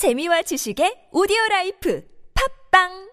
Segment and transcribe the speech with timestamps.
[0.00, 2.02] 재미와 지식의 오디오 라이프
[2.72, 3.10] 팟빵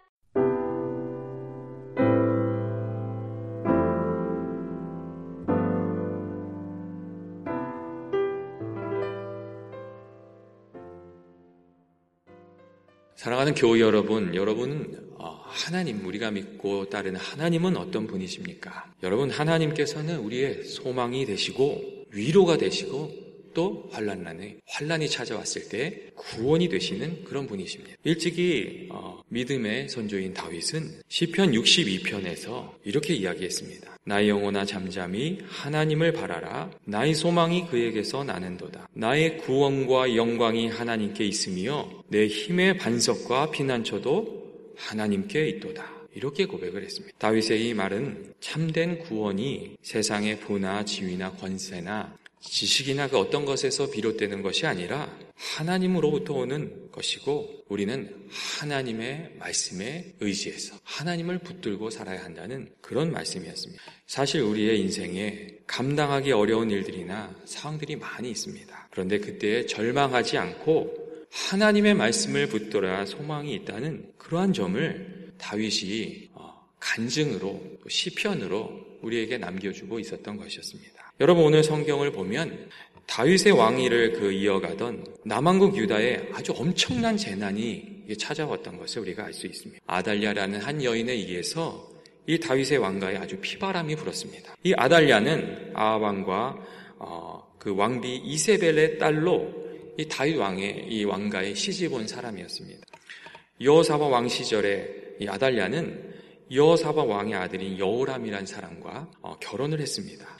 [13.17, 18.93] 사랑하는 교우 여러분, 여러분 어, 하나님 우리가 믿고 따르는 하나님은 어떤 분이십니까?
[19.03, 23.26] 여러분 하나님께서는 우리의 소망이 되시고 위로가 되시고
[23.57, 27.97] 또 환란난에 환란이 찾아왔을 때 구원이 되시는 그런 분이십니다.
[28.03, 33.97] 일찍이 어, 믿음의 선조인 다윗은 시편 62편에서 이렇게 이야기했습니다.
[34.03, 36.69] 나의 영혼아 잠잠히 하나님을 바라라.
[36.85, 38.89] 나의 소망이 그에게서 나는도다.
[38.93, 45.97] 나의 구원과 영광이 하나님께 있으며 내 힘의 반석과 피난처도 하나님께 있도다.
[46.13, 47.17] 이렇게 고백을 했습니다.
[47.17, 54.65] 다윗의 이 말은 참된 구원이 세상의 부나 지위나 권세나 지식이나 그 어떤 것에서 비롯되는 것이
[54.65, 63.83] 아니라 하나님으로부터 오는 것이고 우리는 하나님의 말씀에 의지해서 하나님을 붙들고 살아야 한다는 그런 말씀이었습니다.
[64.07, 68.89] 사실 우리의 인생에 감당하기 어려운 일들이나 상황들이 많이 있습니다.
[68.91, 78.97] 그런데 그때에 절망하지 않고 하나님의 말씀을 붙들어야 소망이 있다는 그러한 점을 다윗이 어, 간증으로 시편으로
[79.01, 81.06] 우리에게 남겨주고 있었던 것이었습니다.
[81.19, 82.69] 여러분 오늘 성경을 보면
[83.07, 89.81] 다윗의 왕위를 그 이어가던 남왕국 유다에 아주 엄청난 재난이 찾아왔던 것을 우리가 알 수 있습니다.
[89.87, 91.89] 아달랴라는 한 여인에 의해서
[92.27, 94.57] 이 다윗의 왕가에 아주 피바람이 불었습니다.
[94.63, 96.55] 이 아달랴는 아합 왕과
[96.99, 99.51] 어, 그 왕비 이세벨의 딸로
[99.97, 102.85] 이 다윗 왕의 이 왕가에 시집 온 사람이었습니다.
[103.59, 106.13] 여호사바 왕 시절에 이 아달랴는
[106.51, 110.36] 여호사바 왕의 아들인 여호람이라는 사람과 어, 결혼을 했습니다.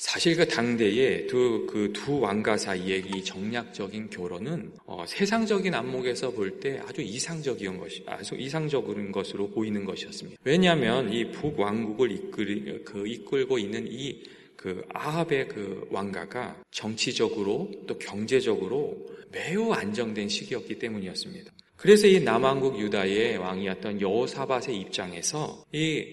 [0.00, 6.58] 사실 그 당대에 두, 그 두 왕가 사이의 이 정략적인 결혼은 어, 세상적인 안목에서 볼
[6.58, 10.40] 때 아주 이상적인 것이, 아주 이상적인 것으로 보이는 것이었습니다.
[10.42, 14.22] 왜냐하면 이 북왕국을 이끌, 그 이끌고 있는 이
[14.60, 18.94] 그 아합의 그 왕가가 정치적으로 또 경제적으로
[19.32, 21.50] 매우 안정된 시기였기 때문이었습니다.
[21.76, 26.04] 그래서 이 남왕국 유다의 왕이었던 여호사밧의 입장에서 이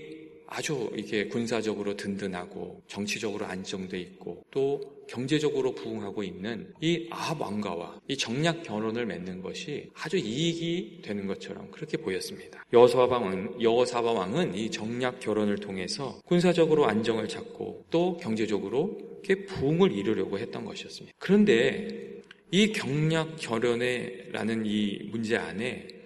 [0.47, 8.18] 아주 이게 군사적으로 든든하고 정치적으로 안정돼 있고 또 경제적으로 부흥하고 있는 이 아합 왕가와 이
[8.18, 12.63] 정략 결혼을 맺는 것이 아주 이익이 되는 것처럼 그렇게 보였습니다.
[12.74, 19.91] 여호사바 왕은 여호사바 왕은 이 정략 결혼을 통해서 군사적으로 안정을 찾고 또 경제적으로 이렇게 부흥을
[19.91, 21.16] 이루려고 했던 것이었습니다.
[21.19, 22.22] 그런데
[22.52, 25.97] 이 경략 결혼에라는 이 문제 안에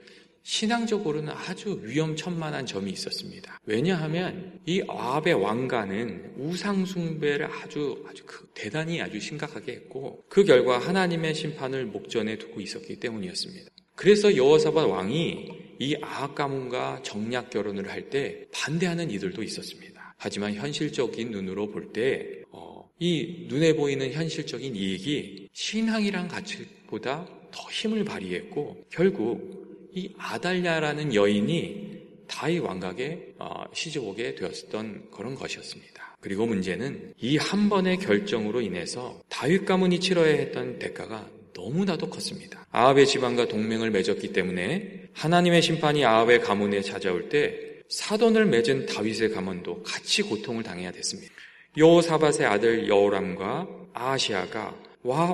[0.43, 3.59] 신앙적으로는 아주 위험천만한 점이 있었습니다.
[3.65, 11.35] 왜냐하면 이 아합의 왕가는 우상숭배를 아주 아주 그 대단히 아주 심각하게 했고 그 결과 하나님의
[11.35, 13.69] 심판을 목전에 두고 있었기 때문이었습니다.
[13.95, 20.15] 그래서 여호사밧 왕이 이 아합 가문과 정략 결혼을 할 때 반대하는 이들도 있었습니다.
[20.17, 28.03] 하지만 현실적인 눈으로 볼 때, 어, 이 눈에 보이는 현실적인 이익이 신앙이란 가치보다 더 힘을
[28.03, 29.60] 발휘했고, 결국
[29.93, 36.17] 이 아달랴라는 여인이 다이 왕각에 어, 시집 오게 되었던 그런 것이었습니다.
[36.21, 42.65] 그리고 문제는 이 한 번의 결정으로 인해서 다윗 가문이 치러야 했던 대가가 너무나도 컸습니다.
[42.71, 47.59] 아합의 집안과 동맹을 맺었기 때문에 하나님의 심판이 아합의 가문에 찾아올 때
[47.89, 51.33] 사돈을 맺은 다윗의 가문도 같이 고통을 당해야 됐습니다.
[51.75, 54.77] 여호사밧의 아들 여호람과 아시아가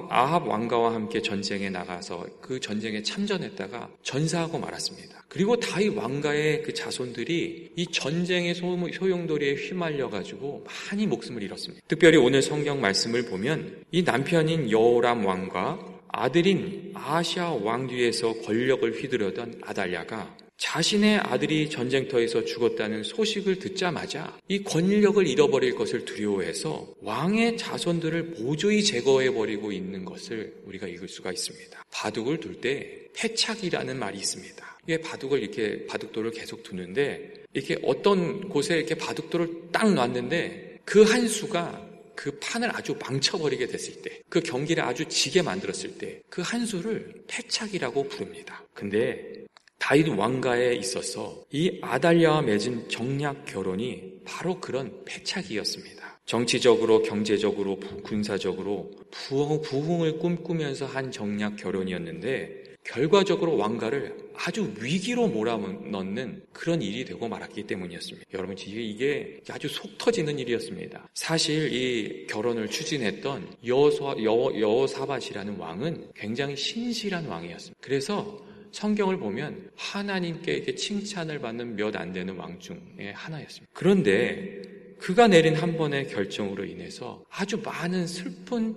[0.10, 5.26] 아합 왕가와 함께 전쟁에 나가서 그 전쟁에 참전했다가 전사하고 말았습니다.
[5.28, 11.84] 그리고 다윗 왕가의 그 자손들이 이 전쟁의 소용돌이에 휘말려 가지고 많이 목숨을 잃었습니다.
[11.88, 15.80] 특별히 오늘 성경 말씀을 보면 이 남편인 여호람 왕과
[16.10, 25.26] 아들인 아시아 왕 뒤에서 권력을 휘두르던 아달랴가 자신의 아들이 전쟁터에서 죽었다는 소식을 듣자마자 이 권력을
[25.26, 31.86] 잃어버릴 것을 두려워해서 왕의 자손들을 모조히 제거해버리고 있는 것을 우리가 읽을 수가 있습니다.
[31.92, 34.80] 바둑을 둘 때 패착이라는 말이 있습니다.
[34.84, 41.28] 이게 바둑을 이렇게 바둑돌을 계속 두는데 이렇게 어떤 곳에 이렇게 바둑돌을 딱 놨는데 그 한
[41.28, 46.66] 수가 그 판을 아주 망쳐버리게 됐을 때, 그 경기를 아주 지게 만들었을 때, 그 한
[46.66, 48.64] 수를 패착이라고 부릅니다.
[48.74, 49.46] 근데
[49.80, 56.20] 다윗 왕가에 있어서 이 아달랴와 맺은 정략 결혼이 바로 그런 패착이었습니다.
[56.26, 67.04] 정치적으로, 경제적으로, 군사적으로 부흥을 꿈꾸면서 한 정략 결혼이었는데 결과적으로 왕가를 아주 위기로 몰아넣는 그런 일이
[67.06, 68.28] 되고 말았기 때문이었습니다.
[68.34, 71.10] 여러분, 이게 아주 속 터지는 일이었습니다.
[71.14, 77.78] 사실 이 결혼을 추진했던 여호사, 여호사밧이라는 왕은 굉장히 신실한 왕이었습니다.
[77.82, 83.72] 그래서 성경을 보면 하나님께 칭찬을 받는 몇 안 되는 왕 중에 하나였습니다.
[83.74, 84.62] 그런데
[85.00, 88.76] 그가 내린 한 번의 결정으로 인해서 아주 많은 슬픈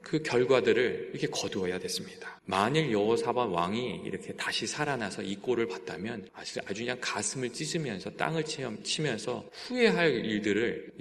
[0.00, 2.40] 그 결과들을 이렇게 거두어야 됐습니다.
[2.46, 8.44] 만일 여호사밧 왕이 이렇게 다시 살아나서 이 꼴을 봤다면 아주, 아주 그냥 가슴을 찢으면서 땅을
[8.82, 10.92] 치면서 후회할 일들을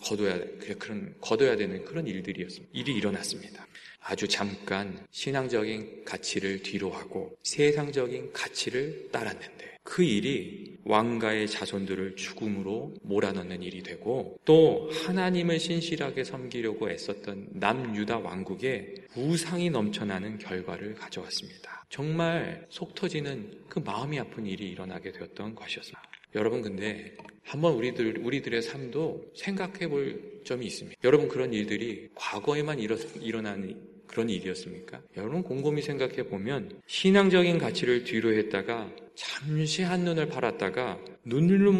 [0.00, 0.38] 거둬야
[0.78, 2.70] 그런 거둬야 되는 그런 일들이었습니다.
[2.72, 3.66] 일이 일어났습니다.
[4.00, 13.62] 아주 잠깐 신앙적인 가치를 뒤로 하고 세상적인 가치를 따랐는데 그 일이 왕가의 자손들을 죽음으로 몰아넣는
[13.62, 21.84] 일이 되고 또 하나님을 신실하게 섬기려고 애썼던 남유다 왕국에 우상이 넘쳐나는 결과를 가져왔습니다.
[21.88, 26.02] 정말 속 터지는 그 마음이 아픈 일이 일어나게 되었던 것이었습니다.
[26.36, 31.00] 여러분 근데 한번 우리들 우리들의 삶도 생각해 볼 점이 있습니다.
[31.02, 35.00] 여러분 그런 일들이 과거에만 일어, 일어나는 그런 일이었습니까?
[35.16, 41.72] 여러분 곰곰이 생각해 보면 신앙적인 가치를 뒤로 했다가 잠시 한눈을 팔았다가 눈물,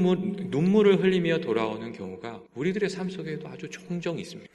[0.48, 4.50] 눈물을 흘리며 돌아오는 경우가 우리들의 삶 속에도 아주 종종 있습니다.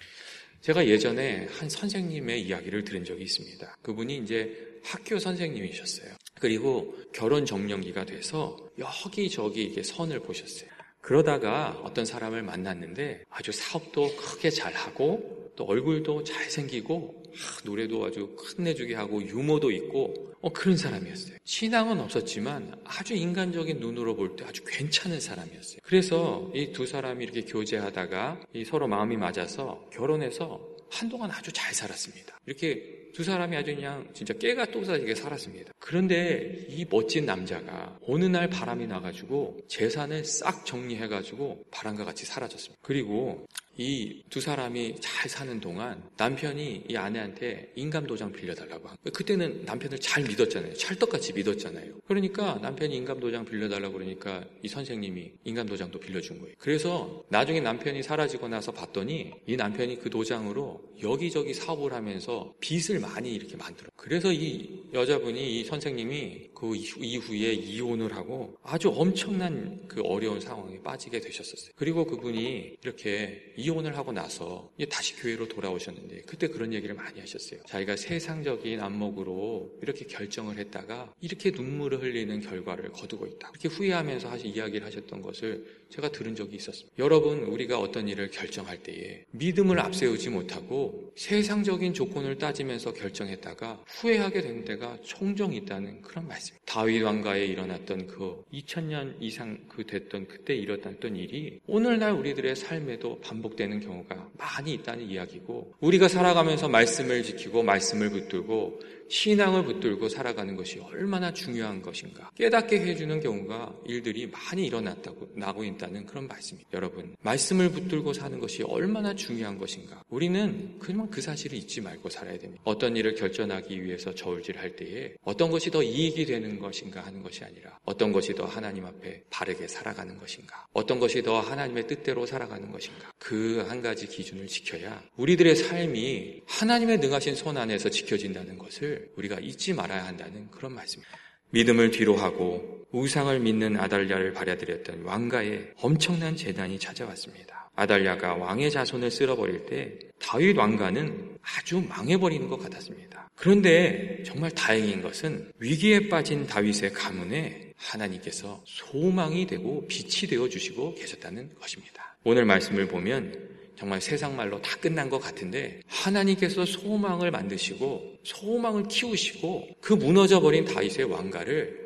[0.62, 3.78] 제가 예전에 한 선생님의 이야기를 들은 적이 있습니다.
[3.82, 6.14] 그분이 이제 학교 선생님이셨어요.
[6.40, 10.70] 그리고 결혼 정년기가 돼서 여기저기 이게 선을 보셨어요.
[11.02, 17.24] 그러다가 어떤 사람을 만났는데 아주 사업도 크게 잘하고 또 얼굴도 잘생기고
[17.66, 21.38] 노래도 아주 끝내주게 하고 유머도 있고 어, 그런 사람이었어요.
[21.44, 25.80] 신앙은 없었지만 아주 인간적인 눈으로 볼 때 아주 괜찮은 사람이었어요.
[25.84, 30.60] 그래서 이 두 사람이 이렇게 교제하다가 서로 마음이 맞아서 결혼해서
[30.90, 32.40] 한동안 아주 잘 살았습니다.
[32.46, 35.74] 이렇게 두 사람이 아주 그냥 진짜 깨가 또사지게 살았습니다.
[35.80, 42.80] 그런데 이 멋진 남자가 어느 날 바람이 나가지고 재산을 싹 정리해가지고 바람과 같이 사라졌습니다.
[42.82, 43.46] 그리고
[43.78, 49.14] 이 두 사람이 잘 사는 동안 남편이 이 아내한테 인감도장 빌려달라고 한 거예요.
[49.14, 50.74] 그때는 남편을 잘 믿었잖아요.
[50.74, 52.00] 찰떡같이 믿었잖아요.
[52.08, 56.56] 그러니까 남편이 인감도장 빌려달라고 그러니까 이 선생님이 인감도장도 빌려준 거예요.
[56.60, 63.34] 그래서 나중에 남편이 사라지고 나서 봤더니 이 남편이 그 도장으로 여기저기 사업을 하면서 빚을 많이
[63.34, 63.90] 이렇게 만들어.
[63.98, 71.20] 그래서 이 여자분이 이 선생님이 그 이후에 이혼을 하고 아주 엄청난 그 어려운 상황에 빠지게
[71.20, 71.72] 되셨었어요.
[71.76, 77.62] 그리고 그분이 이렇게 이혼을 하고 나서 다시 교회로 돌아오셨는데 그때 그런 얘기를 많이 하셨어요.
[77.68, 83.52] 자기가 세상적인 안목으로 이렇게 결정을 했다가 이렇게 눈물을 흘리는 결과를 거두고 있다.
[83.52, 86.96] 이렇게 후회하면서 하신 이야기를 하셨던 것을 제가 들은 적이 있었습니다.
[87.00, 94.64] 여러분, 우리가 어떤 일을 결정할 때에 믿음을 앞세우지 못하고 세상적인 조건을 따지면서 결정했다가 후회하게 되는
[94.64, 96.66] 데가 종종 있다는 그런 말씀입니다.
[96.66, 103.82] 다윗 왕가에 일어났던 그 2000년 이상 그 됐던 그때 일어났던 일이 오늘날 우리들의 삶에도 반복되는
[103.82, 108.80] 경우가 많이 있다는 이야기고 우리가 살아가면서 말씀을 지키고 말씀을 붙들고
[109.12, 116.06] 신앙을 붙들고 살아가는 것이 얼마나 중요한 것인가 깨닫게 해주는 경우가 일들이 많이 일어났다고 나고 있다는
[116.06, 116.70] 그런 말씀입니다.
[116.74, 122.38] 여러분 말씀을 붙들고 사는 것이 얼마나 중요한 것인가 우리는 그냥 그 사실을 잊지 말고 살아야
[122.38, 122.62] 됩니다.
[122.66, 127.80] 어떤 일을 결정하기 위해서 저울질할 때에 어떤 것이 더 이익이 되는 것인가 하는 것이 아니라
[127.86, 133.12] 어떤 것이 더 하나님 앞에 바르게 살아가는 것인가 어떤 것이 더 하나님의 뜻대로 살아가는 것인가
[133.18, 139.74] 그 한 가지 기준을 지켜야 우리들의 삶이 하나님의 능하신 손 안에서 지켜진다는 것을 우리가 잊지
[139.74, 141.18] 말아야 한다는 그런 말씀입니다.
[141.52, 147.70] 믿음을 뒤로 하고 우상을 믿는 아달랴를 발야드렸던 왕가에 엄청난 재난이 찾아왔습니다.
[147.76, 153.30] 아달랴가 왕의 자손을 쓸어버릴 때 다윗 왕가는 아주 망해버리는 것 같았습니다.
[153.36, 161.56] 그런데 정말 다행인 것은 위기에 빠진 다윗의 가문에 하나님께서 소망이 되고 빛이 되어 주시고 계셨다는
[161.56, 162.16] 것입니다.
[162.24, 169.70] 오늘 말씀을 보면 정말 세상 말로 다 끝난 것 같은데 하나님께서 소망을 만드시고 소망을 키우시고
[169.82, 171.82] 그 무너져버린 다윗의 왕가를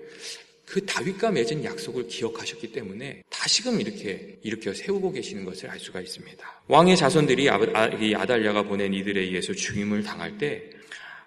[0.65, 6.61] 그 다윗과 맺은 약속을 기억하셨기 때문에 다시금 이렇게 일으켜 세우고 계시는 것을 알 수가 있습니다.
[6.67, 7.59] 왕의 자손들이 아,
[8.15, 10.63] 아달랴가 보낸 이들에 의해서 죽임을 당할 때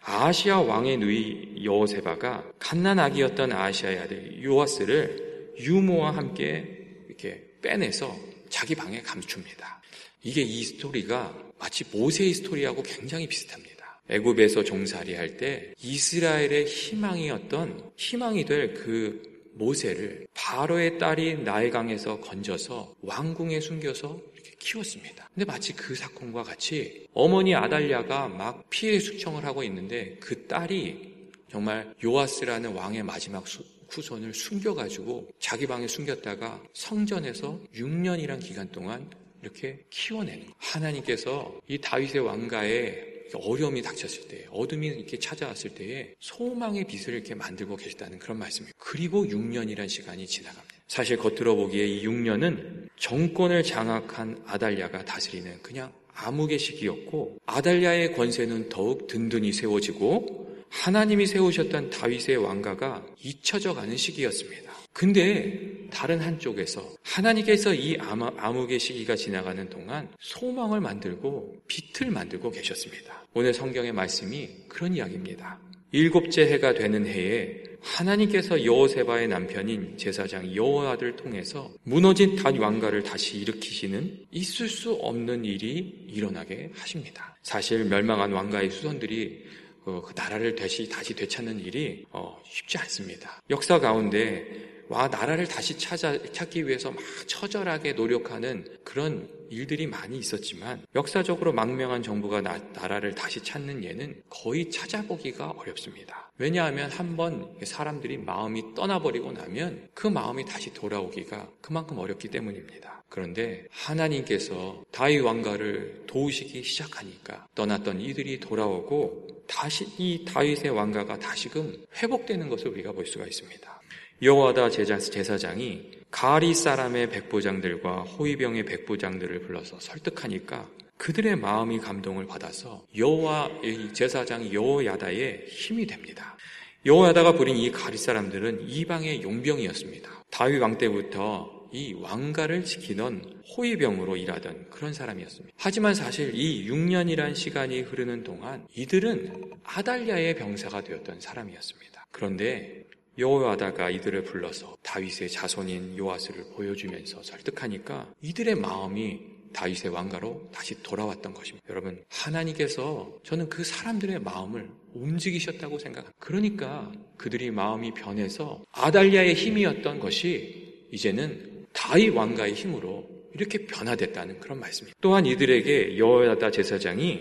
[0.02, 8.16] 아시아 왕의 누이 여호세바가 갓난 아기였던 아시아의 아들 요아스를 유모와 함께 이렇게 빼내서
[8.48, 9.82] 자기 방에 감춥니다.
[10.22, 14.00] 이게 이 스토리가 마치 모세의 스토리하고 굉장히 비슷합니다.
[14.08, 23.60] 애굽에서 종살이 할 때 이스라엘의 희망이었던 희망이 될 그 모세를 바로의 딸이 나일강에서 건져서 왕궁에
[23.60, 25.28] 숨겨서 이렇게 키웠습니다.
[25.34, 31.16] 근데 마치 그 사건과 같이 어머니 아달랴가 막 피해 숙청을 하고 있는데 그 딸이
[31.50, 39.10] 정말 요아스라는 왕의 마지막 수, 후손을 숨겨가지고 자기 방에 숨겼다가 성전에서 6년이란 기간 동안
[39.42, 40.54] 이렇게 키워내는 거예요.
[40.58, 47.76] 하나님께서 이 다윗의 왕가에 어려움이 닥쳤을 때, 어둠이 이렇게 찾아왔을 때에 소망의 빛을 이렇게 만들고
[47.76, 48.72] 계시다는 그런 말씀이에요.
[48.78, 50.74] 그리고 6년이란 시간이 지나갑니다.
[50.86, 59.06] 사실 겉들어 보기에 이 6년은 정권을 장악한 아달랴가 다스리는 그냥 암흑의 시기였고 아달랴의 권세는 더욱
[59.06, 64.67] 든든히 세워지고 하나님이 세우셨던 다윗의 왕가가 잊혀져 가는 시기였습니다.
[64.98, 73.24] 근데 다른 한쪽에서 하나님께서 이 암흑의 시기가 지나가는 동안 소망을 만들고 빛을 만들고 계셨습니다.
[73.32, 75.60] 오늘 성경의 말씀이 그런 이야기입니다.
[75.92, 84.26] 일곱째 해가 되는 해에 하나님께서 여호세바의 남편인 제사장 여호아를 통해서 무너진 단 왕가를 다시 일으키시는
[84.32, 87.36] 있을 수 없는 일이 일어나게 하십니다.
[87.42, 89.44] 사실 멸망한 왕가의 수선들이
[89.88, 93.40] 그, 그 나라를 다시 다시 되찾는 일이 어, 쉽지 않습니다.
[93.48, 100.84] 역사 가운데 와 나라를 다시 찾아 찾기 위해서 막 처절하게 노력하는 그런 일들이 많이 있었지만
[100.94, 106.30] 역사적으로 망명한 정부가 나, 나라를 다시 찾는 예는 거의 찾아보기가 어렵습니다.
[106.36, 113.04] 왜냐하면 한번 사람들이 마음이 떠나버리고 나면 그 마음이 다시 돌아오기가 그만큼 어렵기 때문입니다.
[113.08, 122.48] 그런데 하나님께서 다윗 왕가를 도우시기 시작하니까 떠났던 이들이 돌아오고 다시 이 다윗의 왕가가 다시금 회복되는
[122.48, 123.80] 것을 우리가 볼 수가 있습니다.
[124.22, 133.50] 여호와다 제사장이 가리 사람의 백부장들과 호위병의 백부장들을 불러서 설득하니까 그들의 마음이 감동을 받아서 여호와
[133.92, 136.36] 제사장 여호야다의 힘이 됩니다.
[136.84, 140.24] 여호야다가 부린 이 가리 사람들은 이방의 용병이었습니다.
[140.30, 145.54] 다윗 왕 때부터 이 왕가를 지키던 호위병으로 일하던 그런 사람이었습니다.
[145.58, 152.06] 하지만 사실 이 6년이란 시간이 흐르는 동안 이들은 아달랴의 병사가 되었던 사람이었습니다.
[152.10, 152.84] 그런데
[153.18, 159.20] 여호와다가 이들을 불러서 다윗의 자손인 요아스를 보여주면서 설득하니까 이들의 마음이
[159.52, 161.66] 다윗의 왕가로 다시 돌아왔던 것입니다.
[161.68, 166.16] 여러분, 하나님께서 저는 그 사람들의 마음을 움직이셨다고 생각합니다.
[166.18, 174.96] 그러니까 그들이 마음이 변해서 아달리아의 힘이었던 것이 이제는 다윗 왕가의 힘으로 이렇게 변화됐다는 그런 말씀입니다.
[175.00, 177.20] 또한 이들에게 여호야다 제사장이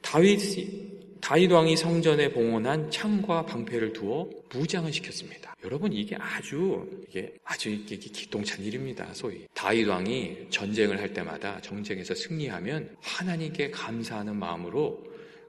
[0.00, 0.86] 다윗이
[1.20, 5.56] 다윗 왕이 성전에 봉헌한 창과 방패를 두어 무장을 시켰습니다.
[5.64, 9.08] 여러분 이게 아주 이게 아주 기똥찬 일입니다.
[9.12, 15.02] 소위 다윗 왕이 전쟁을 할 때마다 정쟁에서 승리하면 하나님께 감사하는 마음으로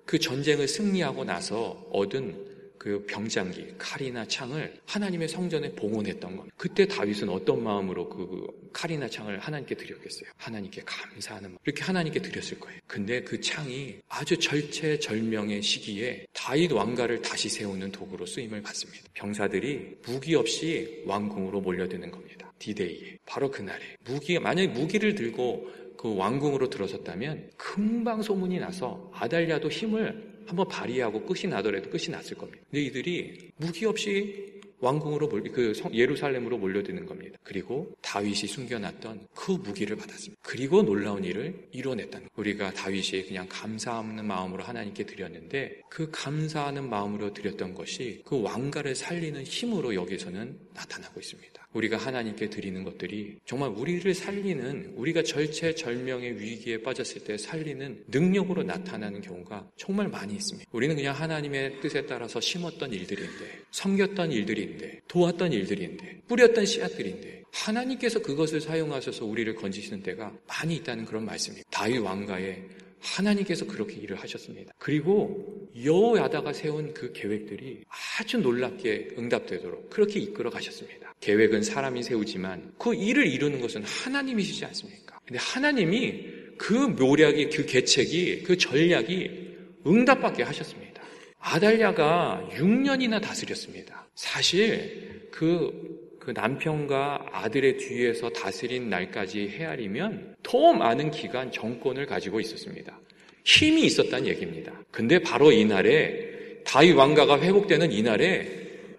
[0.05, 2.46] 그 전쟁을 승리하고 나서 얻은
[2.87, 6.55] 그 병장기, 칼이나 창을 하나님의 성전에 봉헌했던 겁니다.
[6.57, 10.29] 그때 다윗은 어떤 마음으로 그 칼이나 창을 하나님께 드렸겠어요?
[10.37, 11.57] 하나님께 감사하는 마음.
[11.65, 12.79] 이렇게 하나님께 드렸을 거예요.
[12.87, 19.03] 근데 그 창이 아주 절체절명의 시기에 다윗 왕가를 다시 세우는 도구로 쓰임을 받습니다.
[19.15, 22.53] 병사들이 무기 없이 왕궁으로 몰려드는 겁니다.
[22.57, 23.17] 디데이에.
[23.25, 23.83] 바로 그날에.
[24.05, 31.43] 무기, 만약에 무기를 들고 그 왕궁으로 들어섰다면 금방 소문이 나서 아달랴도 힘을 한번 발휘하고 끝이
[31.47, 32.63] 나더라도 끝이 났을 겁니다.
[32.69, 37.37] 근데 이들이 무기 없이 왕궁으로 몰, 그 예루살렘으로 몰려드는 겁니다.
[37.43, 40.39] 그리고 다윗이 숨겨놨던 그 무기를 받았습니다.
[40.43, 47.73] 그리고 놀라운 일을 이뤄냈다는 우리가 다윗이 그냥 감사하는 마음으로 하나님께 드렸는데 그 감사하는 마음으로 드렸던
[47.73, 51.56] 것이 그 왕가를 살리는 힘으로 여기서는 나타나고 있습니다.
[51.73, 59.21] 우리가 하나님께 드리는 것들이 정말 우리를 살리는 우리가 절체절명의 위기에 빠졌을 때 살리는 능력으로 나타나는
[59.21, 60.69] 경우가 정말 많이 있습니다.
[60.71, 68.61] 우리는 그냥 하나님의 뜻에 따라서 심었던 일들인데 섬겼던 일들인데 도왔던 일들인데 뿌렸던 씨앗들인데 하나님께서 그것을
[68.61, 71.67] 사용하셔서 우리를 건지시는 때가 많이 있다는 그런 말씀입니다.
[71.71, 74.73] 다윗 왕가의 하나님께서 그렇게 일을 하셨습니다.
[74.77, 77.83] 그리고 여호야다가 세운 그 계획들이
[78.19, 81.13] 아주 놀랍게 응답되도록 그렇게 이끌어 가셨습니다.
[81.19, 85.19] 계획은 사람이 세우지만 그 일을 이루는 것은 하나님이시지 않습니까?
[85.25, 86.25] 근데 하나님이
[86.57, 89.47] 그 묘략이, 그 계책이, 그 전략이
[89.85, 91.01] 응답받게 하셨습니다.
[91.39, 94.09] 아달랴가 6년이나 다스렸습니다.
[94.15, 95.86] 사실 그,
[96.27, 102.99] 그 남편과 아들의 뒤에서 다스린 날까지 헤아리면 더 많은 기간 정권을 가지고 있었습니다.
[103.45, 104.73] 힘이 있었다는 얘기입니다.
[104.91, 108.45] 근데 바로 이날에 다윗 왕가가 회복되는 이날에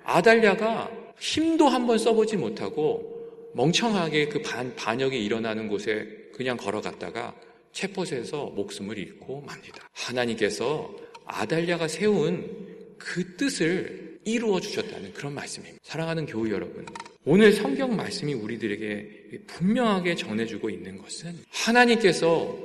[0.04, 7.34] 아달랴가 힘도 한번 써보지 못하고 멍청하게 그 반, 반역이 일어나는 곳에 그냥 걸어갔다가
[7.72, 9.86] 체포에서 목숨을 잃고 맙니다.
[9.92, 10.90] 하나님께서
[11.26, 15.78] 아달랴가 세운 그 뜻을 이루어 주셨다는 그런 말씀입니다.
[15.82, 16.84] 사랑하는 교우 여러분,
[17.24, 22.56] 오늘 성경 말씀이 우리들에게 분명하게 전해주고 있는 것은 하나님께서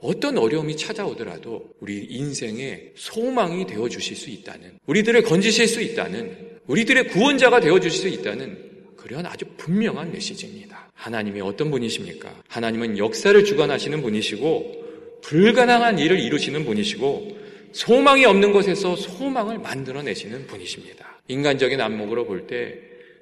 [0.00, 7.08] 어떤 어려움이 찾아오더라도 우리 인생의 소망이 되어 주실 수 있다는, 우리들을 건지실 수 있다는 우리들의
[7.08, 10.90] 구원자가 되어줄 수 있다는 그런 아주 분명한 메시지입니다.
[10.94, 12.42] 하나님이 어떤 분이십니까?
[12.48, 14.84] 하나님은 역사를 주관하시는 분이시고
[15.22, 17.37] 불가능한 일을 이루시는 분이시고
[17.72, 21.20] 소망이 없는 곳에서 소망을 만들어내시는 분이십니다.
[21.28, 22.74] 인간적인 안목으로 볼 때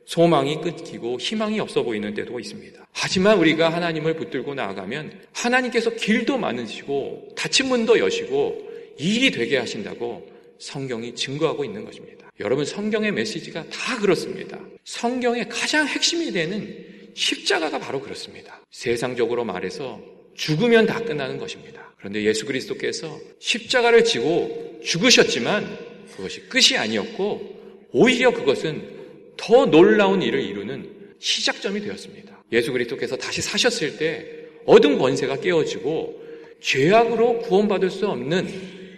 [0.06, 2.86] 소망이 끊기고 희망이 없어 보이는 때도 있습니다.
[2.92, 11.14] 하지만 우리가 하나님을 붙들고 나아가면 하나님께서 길도 많으시고 닫힌 문도 여시고 일이 되게 하신다고 성경이
[11.16, 12.30] 증거하고 있는 것입니다.
[12.38, 14.58] 여러분 성경의 메시지가 다 그렇습니다.
[14.84, 18.60] 성경의 가장 핵심이 되는 십자가가 바로 그렇습니다.
[18.70, 20.00] 세상적으로 말해서
[20.36, 21.92] 죽으면 다 끝나는 것입니다.
[21.98, 25.78] 그런데 예수 그리스도께서 십자가를 지고 죽으셨지만
[26.16, 28.96] 그것이 끝이 아니었고 오히려 그것은
[29.36, 32.44] 더 놀라운 일을 이루는 시작점이 되었습니다.
[32.52, 34.26] 예수 그리스도께서 다시 사셨을 때
[34.66, 36.22] 어둠 권세가 깨어지고
[36.60, 38.48] 죄악으로 구원받을 수 없는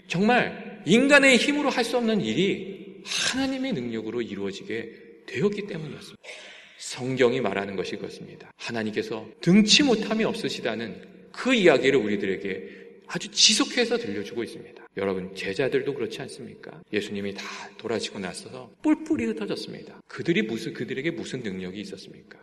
[0.07, 4.93] 정말 인간의 힘으로 할 수 없는 일이 하나님의 능력으로 이루어지게
[5.27, 6.23] 되었기 때문이었습니다.
[6.79, 8.51] 성경이 말하는 것이 그렇습니다.
[8.57, 12.69] 하나님께서 등치 못함이 없으시다는 그 이야기를 우리들에게
[13.07, 14.89] 아주 지속해서 들려주고 있습니다.
[14.97, 16.83] 여러분, 제자들도 그렇지 않습니까?
[16.93, 17.45] 예수님이 다
[17.79, 20.01] 돌아지고 나서 뿔뿔이 흩어졌습니다.
[20.09, 22.41] 그들이 무슨, 그들에게 무슨 능력이 있었습니까?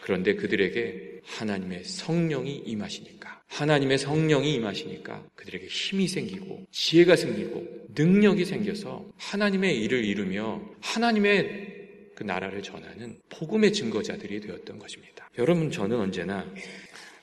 [0.00, 9.06] 그런데 그들에게 하나님의 성령이 임하시니까, 하나님의 성령이 임하시니까 그들에게 힘이 생기고, 지혜가 생기고, 능력이 생겨서
[9.18, 11.70] 하나님의 일을 이루며 하나님의
[12.14, 15.30] 그 나라를 전하는 복음의 증거자들이 되었던 것입니다.
[15.38, 16.46] 여러분, 저는 언제나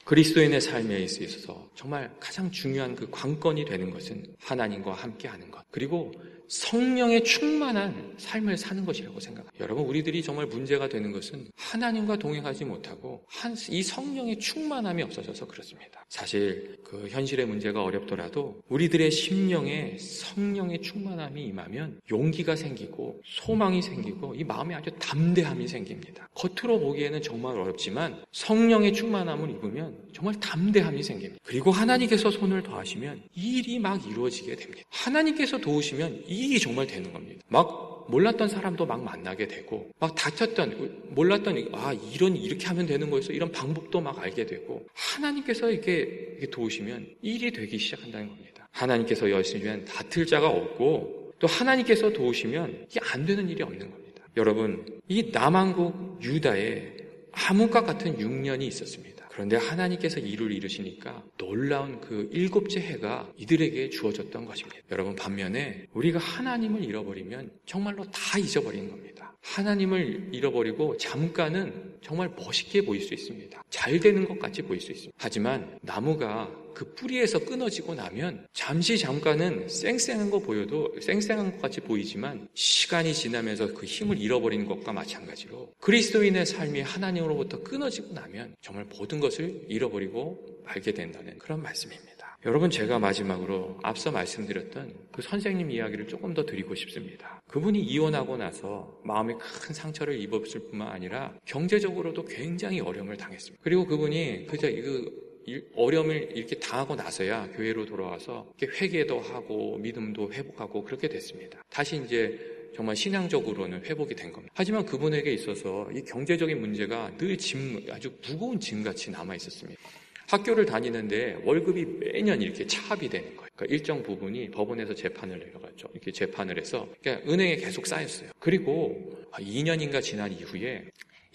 [0.08, 5.66] 그리스도인의 삶에 있어서 정말 가장 중요한 그 관건이 되는 것은 하나님과 함께 하는 것.
[5.70, 6.14] 그리고
[6.48, 9.63] 성령의 충만한 삶을 사는 것이라고 생각합니다.
[9.63, 16.06] 여러분, 우리들이 정말 문제가 되는 것은 하나님과 동행하지 못하고 한, 이 성령의 충만함이 없어져서 그렇습니다.
[16.10, 24.44] 사실 그 현실의 문제가 어렵더라도 우리들의 심령에 성령의 충만함이 임하면 용기가 생기고 소망이 생기고 이
[24.44, 26.30] 마음에 아주 담대함이 생깁니다.
[26.34, 31.39] 겉으로 보기에는 정말 어렵지만 성령의 충만함을 입으면 정말 담대함이 생깁니다.
[31.44, 34.84] 그리고 하나님께서 손을 더하시면 일이 막 이루어지게 됩니다.
[34.89, 37.41] 하나님께서 도우시면 일이 정말 되는 겁니다.
[37.48, 43.34] 막 몰랐던 사람도 막 만나게 되고 막 다쳤던 몰랐던 아 이런 이렇게 하면 되는 거였어
[43.34, 48.69] 이런 방법도 막 알게 되고 하나님께서 이렇게, 이렇게 도우시면 일이 되기 시작한다는 겁니다.
[48.71, 54.23] 하나님께서 여시면 다툴 자가 없고 또 하나님께서 도우시면 이게 안 되는 일이 없는 겁니다.
[54.38, 56.95] 여러분 이 남한국 유다에
[57.32, 59.16] 암흑과 같은 6년이 있었습니다.
[59.38, 64.80] 그런데 하나님께서 일을 이루시니까 놀라운 그 일곱째 해가 이들에게 주어졌던 것입니다.
[64.89, 69.38] 여러분 반면에 우리가 하나님을 잃어버리면 정말로 다 잊어버리는 겁니다.
[69.43, 73.63] 하나님을 잃어버리고 잠깐은 정말 멋있게 보일 수 있습니다.
[73.69, 75.15] 잘 되는 것 같이 보일 수 있습니다.
[75.19, 82.48] 하지만 나무가 그 뿌리에서 끊어지고 나면 잠시 잠깐은 쌩쌩한 거 보여도 쌩쌩한 것 같이 보이지만
[82.54, 89.66] 시간이 지나면서 그 힘을 잃어버리는 것과 마찬가지로 그리스도인의 삶이 하나님으로부터 끊어지고 나면 정말 모든 것을
[89.68, 92.38] 잃어버리고 말게 된다는 그런 말씀입니다.
[92.46, 97.42] 여러분 제가 마지막으로 앞서 말씀드렸던 그 선생님 이야기를 조금 더 드리고 싶습니다.
[97.48, 103.63] 그분이 이혼하고 나서 마음에 큰 상처를 입었을 뿐만 아니라 경제적으로도 굉장히 어려움을 당했습니다.
[103.63, 105.28] 그리고 그분이 그저 그
[105.75, 111.63] 어려움을 이렇게 당하고 나서야 교회로 돌아와서 회개도 하고 믿음도 회복하고 그렇게 됐습니다.
[111.69, 112.38] 다시 이제
[112.75, 114.53] 정말 신앙적으로는 회복이 된 겁니다.
[114.55, 119.81] 하지만 그분에게 있어서 이 경제적인 문제가 늘 짐, 아주 무거운 짐같이 남아 있었습니다.
[120.27, 123.49] 학교를 다니는데 월급이 매년 이렇게 차압이 되는 거예요.
[123.55, 125.88] 그러니까 일정 부분이 법원에서 재판을 내려갔죠.
[125.93, 128.29] 이렇게 재판을 해서 그러니까 은행에 계속 쌓였어요.
[128.39, 130.83] 그리고 2년인가 지난 이후에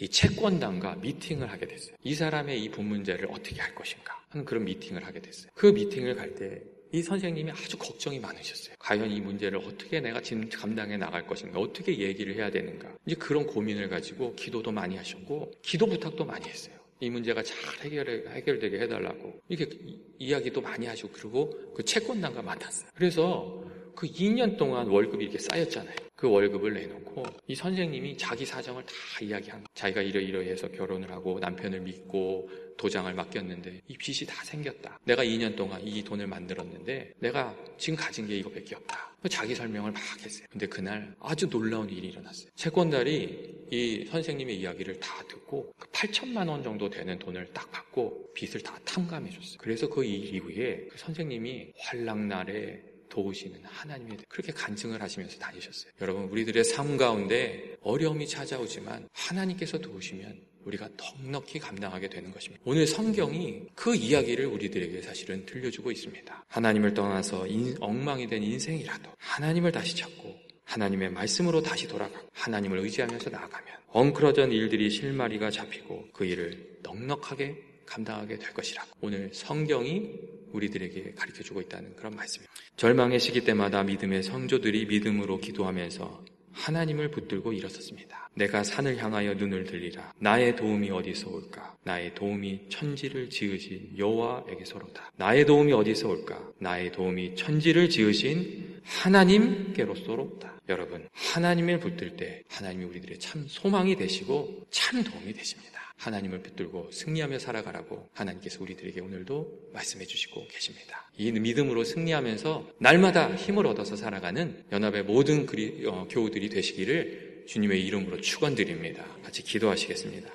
[0.03, 1.95] 이 채권단과 미팅을 하게 됐어요.
[2.03, 5.53] 이 사람의 이분 문제를 어떻게 할 것인가 하는 그런 미팅을 하게 됐어요.
[5.55, 8.77] 그 미팅을 갈 때 이 선생님이 아주 걱정이 많으셨어요.
[8.79, 12.97] 과연 이 문제를 어떻게 내가 지금 감당해 나갈 것인가, 어떻게 얘기를 해야 되는가.
[13.07, 16.75] 이제 그런 고민을 가지고 기도도 많이 하셨고, 기도 부탁도 많이 했어요.
[17.01, 19.41] 이 문제가 잘 해결, 해결되게 해달라고.
[19.49, 19.75] 이렇게
[20.19, 22.91] 이야기도 많이 하시고, 그리고 그 채권단과 만났어요.
[22.95, 25.95] 그래서 그 2년 동안 월급이 이렇게 쌓였잖아요.
[26.15, 32.49] 그 월급을 내놓고 이 선생님이 자기 사정을 다 이야기한 자기가 이러이러해서 결혼을 하고 남편을 믿고
[32.79, 34.99] 도장을 맡겼는데 이 빚이 다 생겼다.
[35.05, 39.13] 내가 2년 동안 이 돈을 만들었는데 내가 지금 가진 게 이거밖에 없다.
[39.31, 40.47] 자기 설명을 막 했어요.
[40.51, 42.49] 근데 그날 아주 놀라운 일이 일어났어요.
[42.55, 48.79] 채권달이 이 선생님의 이야기를 다 듣고 8천만 그원 정도 되는 돈을 딱 받고 빚을 다
[48.85, 49.59] 탕감해 줬어요.
[49.59, 55.92] 그래서 그 일 이후에 그 선생님이 환락날에 도우시는 하나님이 그렇게 간증을 하시면서 다니셨어요.
[56.01, 62.62] 여러분, 우리들의 삶 가운데 어려움이 찾아오지만 하나님께서 도우시면 우리가 넉넉히 감당하게 되는 것입니다.
[62.64, 66.44] 오늘 성경이 그 이야기를 우리들에게 사실은 들려주고 있습니다.
[66.48, 73.29] 하나님을 떠나서 인, 엉망이 된 인생이라도 하나님을 다시 찾고 하나님의 말씀으로 다시 돌아가고 하나님을 의지하면서
[73.29, 78.87] 나아가면 엉클어진 일들이 실마리가 잡히고 그 일을 넉넉하게 감당하게 될 것이라.
[79.03, 80.12] 오늘 성경이
[80.53, 82.53] 우리들에게 가르쳐 주고 있다는 그런 말씀입니다.
[82.77, 88.29] 절망의 시기 때마다 믿음의 성조들이 믿음으로 기도하면서 하나님을 붙들고 일어섰습니다.
[88.35, 90.12] 내가 산을 향하여 눈을 들리라.
[90.19, 91.77] 나의 도움이 어디서 올까?
[91.85, 95.12] 나의 도움이 천지를 지으신 여호와에게서로다.
[95.17, 96.53] 나의 도움이 어디서 올까?
[96.59, 100.61] 나의 도움이 천지를 지으신 하나님께로서로다.
[100.69, 105.72] 여러분, 하나님을 붙들 때 하나님이 우리들의 참 소망이 되시고 참 도움이 되십니다.
[106.03, 111.09] 하나님을 붙들고 승리하며 살아가라고 하나님께서 우리들에게 오늘도 말씀해 주시고 계십니다.
[111.17, 118.21] 이 믿음으로 승리하면서 날마다 힘을 얻어서 살아가는 연합의 모든 그리, 어, 교우들이 되시기를 주님의 이름으로
[118.21, 119.05] 축원드립니다.
[119.23, 120.29] 같이 기도하시겠습니다.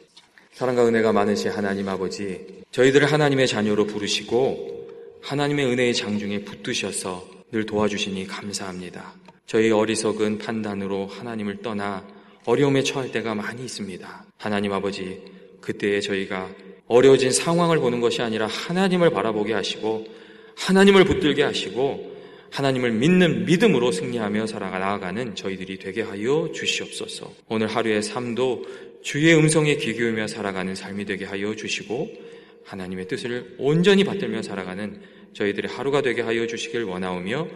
[0.54, 8.28] 사랑과 은혜가 많으신 하나님 아버지, 저희들을 하나님의 자녀로 부르시고 하나님의 은혜의 장중에 붙드셔서 늘 도와주시니
[8.28, 9.16] 감사합니다.
[9.46, 12.08] 저희 어리석은 판단으로 하나님을 떠나
[12.46, 14.26] 어려움에 처할 때가 많이 있습니다.
[14.38, 15.22] 하나님 아버지,
[15.62, 16.50] 그때에 저희가
[16.88, 20.06] 어려워진 상황을 보는 것이 아니라 하나님을 바라보게 하시고
[20.56, 22.18] 하나님을 붙들게 하시고
[22.50, 27.34] 하나님을 믿는 믿음으로 승리하며 살아가 나아가는 저희들이 되게 하여 주시옵소서.
[27.50, 28.66] 오늘 하루의 삶도
[29.02, 32.10] 주의 음성에 귀 기울며 살아가는 삶이 되게 하여 주시고
[32.66, 35.02] 하나님의 뜻을 온전히 받들며 살아가는
[35.34, 37.48] 저희들의 하루가 되게 하여 주시길 원하오며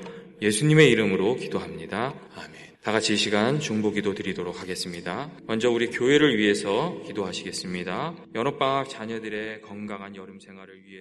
[0.42, 2.14] 예수님의 이름으로 기도합니다.
[2.36, 2.61] 아멘.
[2.84, 5.30] 다 같이 이 시간 중보기도 드리도록 하겠습니다.
[5.46, 8.16] 먼저 우리 교회를 위해서 기도하시겠습니다.
[8.34, 10.92] 연어방학 자녀들의 건강한 여름 생활을 위해서